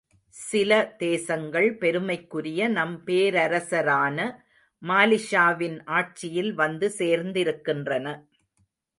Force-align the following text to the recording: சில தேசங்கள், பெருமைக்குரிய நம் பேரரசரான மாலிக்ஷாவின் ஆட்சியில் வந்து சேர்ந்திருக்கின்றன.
சில 0.35 0.71
தேசங்கள், 0.97 1.77
பெருமைக்குரிய 1.77 2.67
நம் 2.67 2.95
பேரரசரான 3.05 4.17
மாலிக்ஷாவின் 4.81 5.77
ஆட்சியில் 5.89 6.53
வந்து 6.53 6.89
சேர்ந்திருக்கின்றன. 6.97 8.07